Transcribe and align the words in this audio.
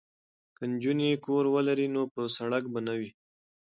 که 0.57 0.63
نجونې 0.71 1.09
کور 1.25 1.43
ولري 1.55 1.87
نو 1.95 2.01
په 2.13 2.21
سړک 2.37 2.63
به 2.73 2.79
نه 2.87 2.93
وي. 2.99 3.09